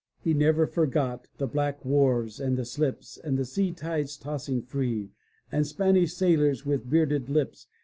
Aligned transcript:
He 0.19 0.33
never 0.33 0.65
forgot 0.65 1.27
'*the 1.37 1.45
black 1.45 1.85
wharves 1.85 2.39
and 2.39 2.57
the 2.57 2.65
slips. 2.65 3.17
And 3.23 3.37
the 3.37 3.45
sea 3.45 3.71
tides 3.71 4.17
tossing 4.17 4.63
free, 4.63 5.11
And 5.51 5.67
Spanish 5.67 6.13
sailors 6.15 6.65
with 6.65 6.89
bearded 6.89 7.29
lips. 7.29 7.67